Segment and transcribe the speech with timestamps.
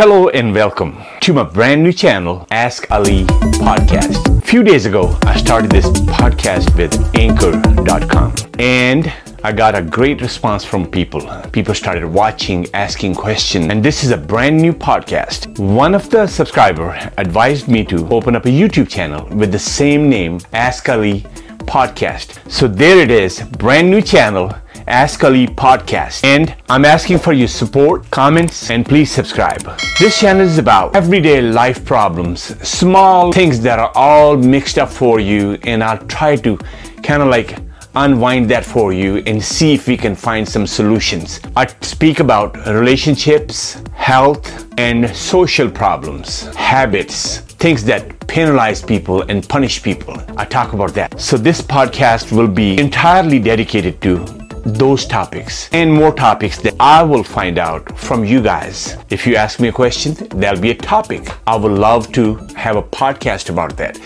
[0.00, 3.24] Hello and welcome to my brand new channel, Ask Ali
[3.60, 4.38] Podcast.
[4.38, 5.84] A few days ago, I started this
[6.16, 9.12] podcast with Anchor.com and
[9.44, 11.20] I got a great response from people.
[11.52, 15.58] People started watching, asking questions, and this is a brand new podcast.
[15.58, 20.08] One of the subscriber advised me to open up a YouTube channel with the same
[20.08, 21.26] name, Ask Ali
[21.68, 22.38] Podcast.
[22.50, 24.50] So there it is, brand new channel
[24.90, 26.24] Ask Ali podcast.
[26.24, 29.62] And I'm asking for your support, comments, and please subscribe.
[30.00, 35.20] This channel is about everyday life problems, small things that are all mixed up for
[35.20, 36.58] you, and I'll try to
[37.04, 37.56] kind of like
[37.94, 41.38] unwind that for you and see if we can find some solutions.
[41.56, 49.82] I speak about relationships, health, and social problems, habits, things that penalize people and punish
[49.84, 50.16] people.
[50.36, 51.20] I talk about that.
[51.20, 54.39] So this podcast will be entirely dedicated to
[54.74, 58.96] those topics and more topics that I will find out from you guys.
[59.10, 61.28] If you ask me a question, there'll be a topic.
[61.46, 63.98] I would love to have a podcast about that.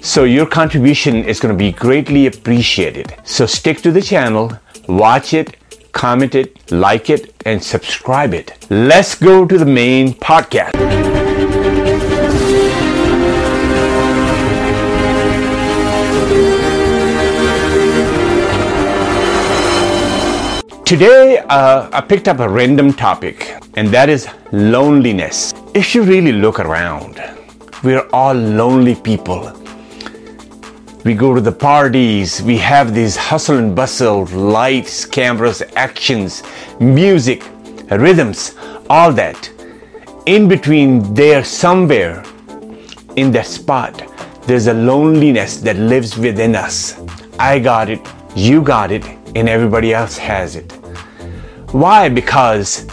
[0.00, 3.14] So your contribution is going to be greatly appreciated.
[3.24, 4.52] So stick to the channel,
[4.88, 5.56] watch it,
[5.92, 8.66] comment it, like it, and subscribe it.
[8.70, 11.07] Let's go to the main podcast.
[20.88, 25.52] Today, uh, I picked up a random topic, and that is loneliness.
[25.74, 27.22] If you really look around,
[27.84, 29.52] we're all lonely people.
[31.04, 36.42] We go to the parties, we have these hustle and bustle, lights, cameras, actions,
[36.80, 37.44] music,
[37.90, 38.54] rhythms,
[38.88, 39.50] all that.
[40.24, 42.24] In between there, somewhere
[43.16, 44.10] in that spot,
[44.46, 46.98] there's a loneliness that lives within us.
[47.38, 48.00] I got it,
[48.34, 50.77] you got it, and everybody else has it.
[51.72, 52.08] Why?
[52.08, 52.86] Because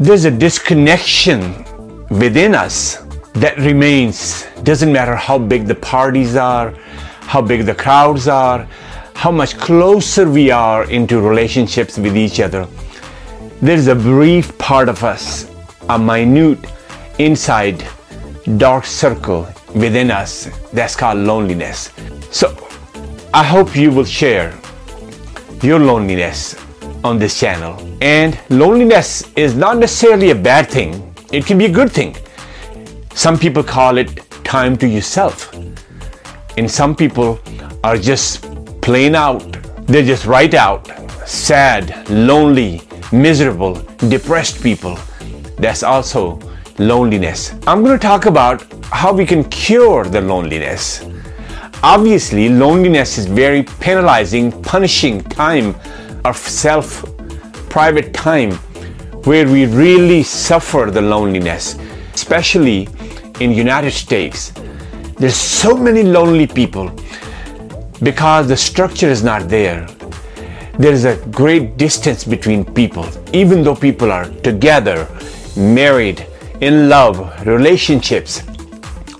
[0.00, 1.64] there's a disconnection
[2.10, 2.96] within us
[3.34, 4.46] that remains.
[4.64, 6.72] Doesn't matter how big the parties are,
[7.20, 8.66] how big the crowds are,
[9.14, 12.66] how much closer we are into relationships with each other.
[13.62, 15.48] There's a brief part of us,
[15.88, 16.58] a minute
[17.20, 17.86] inside
[18.56, 19.46] dark circle
[19.76, 21.92] within us that's called loneliness.
[22.32, 22.56] So
[23.32, 24.58] I hope you will share
[25.62, 26.56] your loneliness
[27.04, 27.76] on this channel.
[28.00, 32.16] And loneliness is not necessarily a bad thing, it can be a good thing.
[33.14, 35.52] Some people call it time to yourself,
[36.56, 37.40] and some people
[37.84, 38.46] are just
[38.80, 39.40] plain out,
[39.86, 40.88] they're just right out,
[41.26, 43.74] sad, lonely, miserable,
[44.08, 44.98] depressed people.
[45.56, 46.40] That's also
[46.78, 47.54] loneliness.
[47.66, 51.04] I'm going to talk about how we can cure the loneliness.
[51.82, 55.74] Obviously, loneliness is very penalizing, punishing time
[56.24, 57.04] of self
[57.68, 58.52] private time
[59.24, 61.76] where we really suffer the loneliness,
[62.14, 62.88] especially
[63.40, 64.52] in United States.
[65.18, 66.90] There's so many lonely people
[68.02, 69.86] because the structure is not there.
[70.78, 75.06] There is a great distance between people, even though people are together,
[75.56, 76.26] married,
[76.60, 78.42] in love, relationships,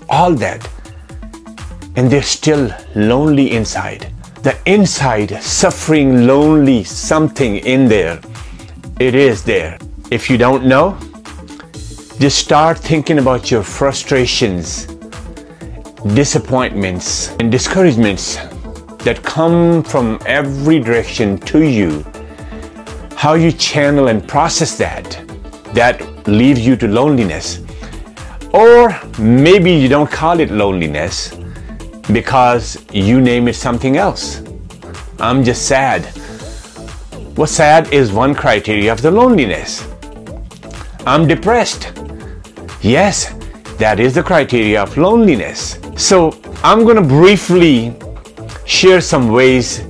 [0.09, 0.67] all that.
[1.95, 4.11] And they're still lonely inside
[4.43, 8.19] the inside suffering, lonely something in there.
[8.99, 9.77] It is there.
[10.09, 10.97] If you don't know,
[12.19, 14.87] just start thinking about your frustrations,
[16.15, 18.37] disappointments, and discouragements
[19.03, 22.03] that come from every direction to you.
[23.15, 25.03] How you channel and process that,
[25.75, 27.59] that leads you to loneliness.
[28.53, 31.31] Or maybe you don't call it loneliness
[32.11, 34.41] because you name it something else.
[35.19, 36.05] I'm just sad.
[37.37, 39.87] What's sad is one criteria of the loneliness.
[41.05, 41.93] I'm depressed.
[42.81, 43.33] Yes,
[43.77, 45.79] that is the criteria of loneliness.
[45.95, 47.95] So I'm going to briefly
[48.65, 49.83] share some ways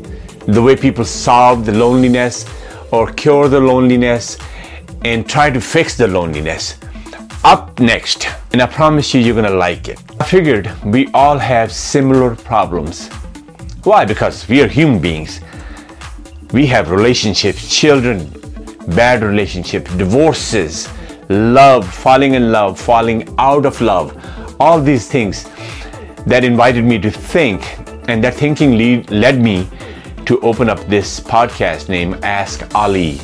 [0.48, 2.46] the way people solve the loneliness
[2.92, 4.38] or cure the loneliness
[5.04, 6.76] and try to fix the loneliness
[7.44, 10.00] up next, and I promise you, you're gonna like it.
[10.19, 13.07] I figured we all have similar problems.
[13.83, 14.06] Why?
[14.06, 15.42] Because we are human beings.
[16.54, 18.31] We have relationships, children,
[18.95, 20.88] bad relationships, divorces,
[21.30, 24.16] love, falling in love, falling out of love,
[24.60, 25.45] all these things
[26.27, 27.63] that invited me to think,
[28.07, 29.68] and that thinking lead, led me
[30.25, 33.18] to open up this podcast named Ask Ali.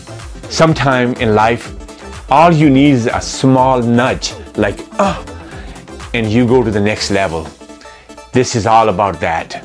[0.50, 1.76] Sometime in life,
[2.29, 5.24] all you need is a small nudge, like, oh,
[6.13, 7.47] and you go to the next level.
[8.33, 9.63] This is all about that.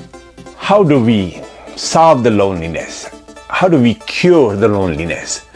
[0.56, 1.43] How do we
[1.75, 3.11] solve the loneliness?
[3.49, 5.47] How do we cure the loneliness?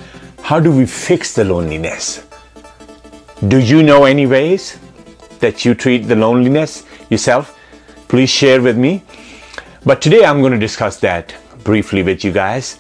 [0.43, 2.27] How do we fix the loneliness?
[3.49, 4.79] Do you know any ways
[5.39, 7.57] that you treat the loneliness yourself?
[8.09, 9.05] Please share with me.
[9.85, 12.79] But today I'm going to discuss that briefly with you guys.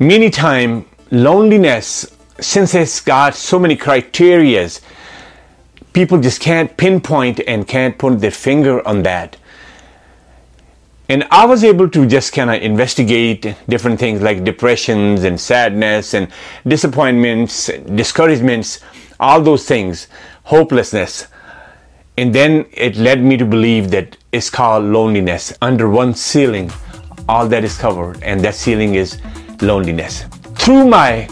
[0.00, 4.80] Many time loneliness, since it's got so many criterias,
[5.92, 9.36] people just can't pinpoint and can't put their finger on that.
[11.08, 16.12] And I was able to just kind of investigate different things like depressions and sadness
[16.12, 16.28] and
[16.66, 18.80] disappointments, discouragements,
[19.18, 20.08] all those things,
[20.44, 21.28] hopelessness.
[22.18, 25.52] And then it led me to believe that it's called loneliness.
[25.62, 26.70] Under one ceiling,
[27.28, 29.18] all that is covered, and that ceiling is
[29.62, 30.24] loneliness.
[30.56, 31.26] Through my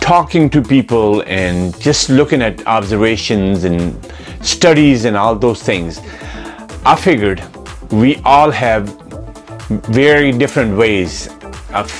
[0.00, 3.96] talking to people and just looking at observations and
[4.40, 6.00] studies and all those things,
[6.84, 7.42] I figured
[7.92, 8.88] we all have
[9.68, 11.28] very different ways
[11.74, 11.90] of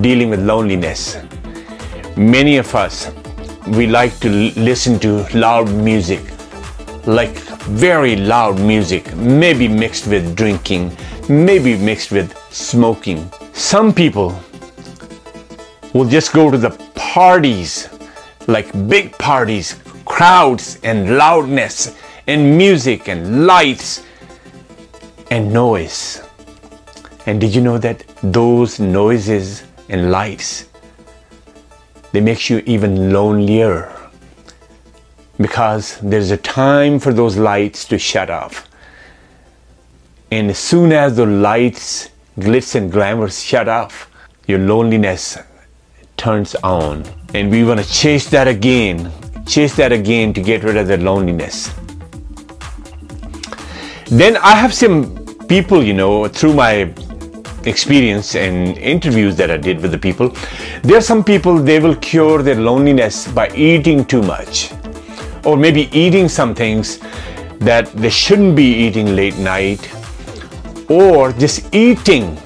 [0.00, 1.18] dealing with loneliness.
[2.16, 3.12] Many of us,
[3.68, 6.20] we like to listen to loud music,
[7.06, 7.36] like
[7.66, 10.96] very loud music, maybe mixed with drinking,
[11.28, 13.30] maybe mixed with smoking.
[13.52, 14.40] Some people
[15.92, 16.85] will just go to the
[17.16, 17.88] parties,
[18.46, 21.96] like big parties, crowds and loudness
[22.26, 24.02] and music and lights
[25.30, 26.22] and noise.
[27.24, 30.68] And did you know that those noises and lights
[32.12, 33.90] they make you even lonelier
[35.38, 38.68] because there's a time for those lights to shut off.
[40.30, 44.10] And as soon as the lights, glitz and glamour shut off,
[44.46, 45.38] your loneliness
[46.16, 47.04] turns on.
[47.34, 49.12] And we want to chase that again,
[49.46, 51.72] chase that again to get rid of the loneliness.
[54.06, 55.16] Then I have some
[55.48, 56.92] people, you know, through my
[57.64, 60.28] experience and interviews that I did with the people,
[60.82, 64.72] there are some people they will cure their loneliness by eating too much,
[65.44, 66.98] or maybe eating some things
[67.58, 69.90] that they shouldn't be eating late night,
[70.88, 72.38] or just eating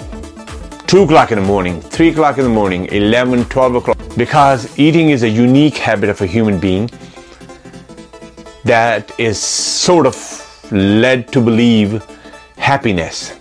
[0.91, 3.97] 2 o'clock in the morning, 3 o'clock in the morning, 11, 12 o'clock.
[4.17, 6.91] Because eating is a unique habit of a human being
[8.65, 12.05] that is sort of led to believe
[12.57, 13.39] happiness.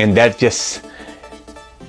[0.00, 0.84] And that just,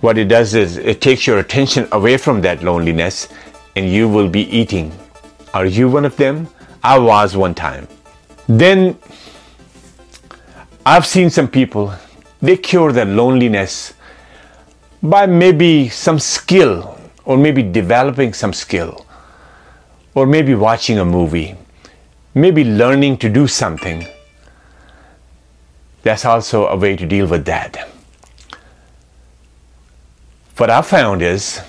[0.02, 3.30] what it does is it takes your attention away from that loneliness
[3.76, 4.94] and you will be eating.
[5.56, 6.48] Are you one of them?
[6.84, 7.88] I was one time.
[8.46, 9.00] Then
[10.86, 11.92] I've seen some people,
[12.40, 13.96] they cure their loneliness
[15.10, 19.06] by maybe some skill or maybe developing some skill
[20.16, 21.56] or maybe watching a movie,
[22.34, 24.06] maybe learning to do something.
[26.04, 27.88] That's also a way to deal with that.
[30.58, 31.62] What I found is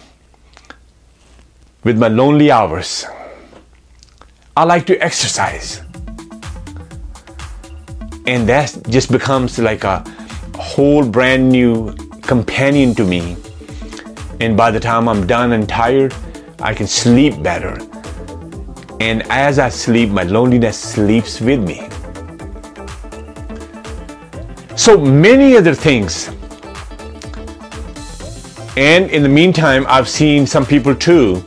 [1.84, 3.06] with my lonely hours,
[4.56, 5.80] I like to exercise.
[8.26, 10.02] And that just becomes like a
[10.56, 11.94] whole brand new
[12.28, 13.36] companion to me.
[14.40, 16.14] And by the time I'm done and tired,
[16.60, 17.78] I can sleep better.
[19.00, 21.88] And as I sleep, my loneliness sleeps with me.
[24.76, 26.28] So many other things.
[28.76, 31.42] And in the meantime, I've seen some people too.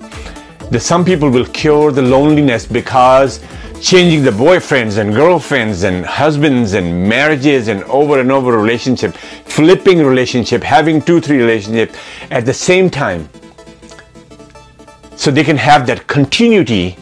[0.72, 3.39] That some people will cure the loneliness because
[3.82, 9.15] changing the boyfriends and girlfriends and husbands and marriages and over and over relationship,
[9.51, 11.93] flipping relationship, having two, three relationship
[12.31, 13.29] at the same time.
[15.15, 16.98] So they can have that continuity,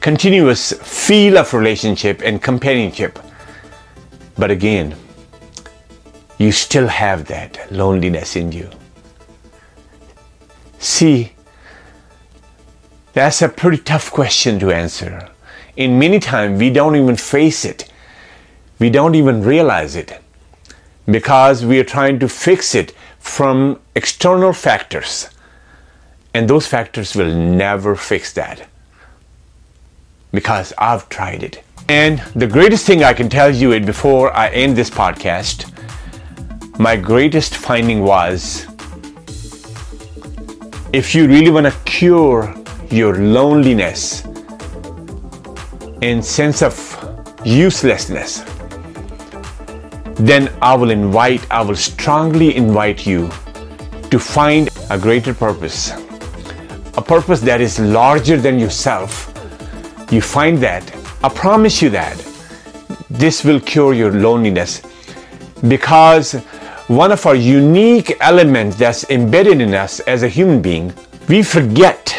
[0.00, 3.18] continuous feel of relationship and companionship.
[4.36, 4.94] But again,
[6.38, 8.70] you still have that loneliness in you.
[10.78, 11.32] See,
[13.12, 15.28] that's a pretty tough question to answer
[15.76, 17.90] in many times we don't even face it.
[18.78, 20.20] We don't even realize it
[21.10, 25.28] because we are trying to fix it from external factors.
[26.34, 28.68] And those factors will never fix that
[30.32, 31.64] because I've tried it.
[31.88, 35.70] And the greatest thing I can tell you before I end this podcast,
[36.78, 38.66] my greatest finding was
[40.92, 42.54] if you really want to cure
[42.90, 44.24] your loneliness,
[46.02, 46.74] and sense of
[47.44, 48.44] uselessness,
[50.18, 53.28] then I will invite, I will strongly invite you
[54.10, 55.92] to find a greater purpose,
[56.96, 59.32] a purpose that is larger than yourself.
[60.10, 60.82] You find that,
[61.22, 62.16] I promise you that
[63.10, 64.82] this will cure your loneliness
[65.68, 66.34] because
[66.88, 70.92] one of our unique elements that's embedded in us as a human being,
[71.28, 72.14] we forget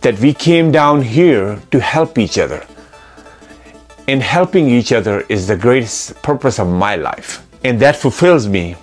[0.00, 2.64] that we came down here to help each other.
[4.08, 7.46] And helping each other is the greatest purpose of my life.
[7.64, 8.76] And that fulfills me,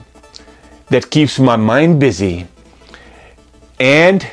[0.89, 2.47] that keeps my mind busy.
[3.79, 4.27] And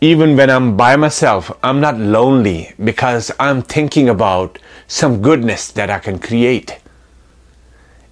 [0.00, 5.90] even when I'm by myself, I'm not lonely because I'm thinking about some goodness that
[5.90, 6.78] I can create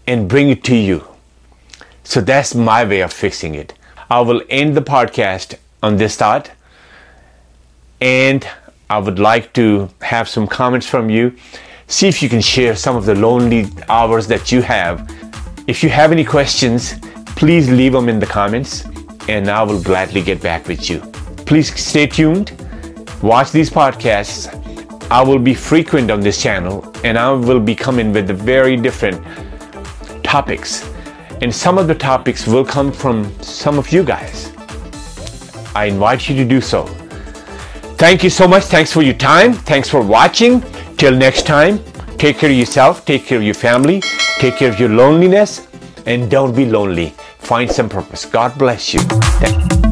[0.07, 1.07] and bring it to you.
[2.05, 3.75] So that's my way of fixing it.
[4.11, 6.51] I will end the podcast on this thought.
[8.01, 8.49] And
[8.91, 11.33] I would like to have some comments from you.
[11.87, 15.09] See if you can share some of the lonely hours that you have.
[15.69, 16.95] If you have any questions,
[17.37, 18.85] please leave them in the comments
[19.29, 20.99] and I will gladly get back with you.
[21.47, 22.51] Please stay tuned.
[23.23, 24.49] Watch these podcasts.
[25.09, 29.25] I will be frequent on this channel and I will be coming with very different
[30.25, 30.85] topics.
[31.43, 34.53] And some of the topics will come from some of you guys.
[35.77, 36.89] I invite you to do so.
[38.01, 38.65] Thank you so much.
[38.65, 39.53] Thanks for your time.
[39.53, 40.63] Thanks for watching.
[40.97, 41.85] Till next time,
[42.17, 44.01] take care of yourself, take care of your family,
[44.39, 45.69] take care of your loneliness,
[46.07, 47.11] and don't be lonely.
[47.41, 48.25] Find some purpose.
[48.25, 49.90] God bless you.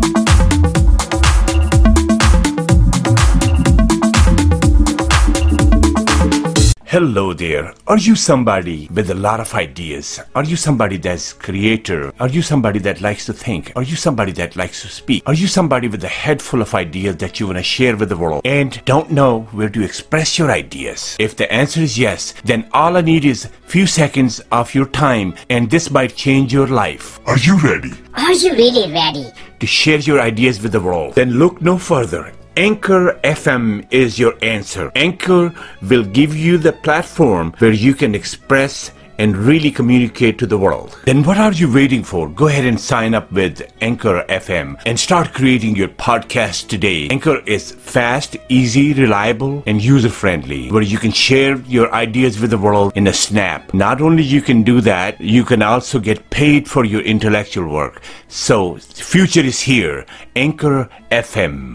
[6.90, 7.75] Hello there.
[7.87, 10.21] Are you somebody with a lot of ideas?
[10.35, 12.14] Are you somebody that's creator?
[12.18, 13.73] Are you somebody that likes to think?
[13.76, 15.23] Are you somebody that likes to speak?
[15.26, 18.09] Are you somebody with a head full of ideas that you want to share with
[18.09, 21.14] the world and don't know where to express your ideas?
[21.21, 25.35] If the answer is yes, then all I need is few seconds of your time
[25.50, 27.21] and this might change your life.
[27.26, 27.92] Are you ready?
[28.14, 29.30] Are you really ready?
[29.61, 31.16] To share your ideas with the world.
[31.16, 34.90] Then look no further Anchor FM is your answer.
[34.96, 40.58] Anchor will give you the platform where you can express and really communicate to the
[40.58, 40.98] world.
[41.04, 42.28] Then what are you waiting for?
[42.28, 47.08] Go ahead and sign up with Anchor FM and start creating your podcast today.
[47.10, 52.50] Anchor is fast, easy, reliable, and user friendly where you can share your ideas with
[52.50, 53.72] the world in a snap.
[53.74, 58.02] Not only you can do that, you can also get paid for your intellectual work.
[58.28, 60.06] So, future is here.
[60.36, 61.66] Anchor FM.